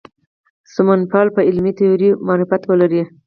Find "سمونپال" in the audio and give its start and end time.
0.73-1.27